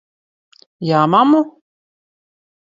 Jā, 0.89 1.01
mammu? 1.15 1.43